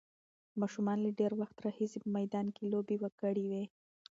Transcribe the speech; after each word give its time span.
ماشومانو 0.61 1.01
له 1.05 1.11
ډېر 1.19 1.31
وخت 1.41 1.57
راهیسې 1.65 1.97
په 2.03 2.09
میدان 2.17 2.45
کې 2.55 2.63
لوبې 2.71 2.97
کړې 3.19 3.43
وې. 3.51 3.63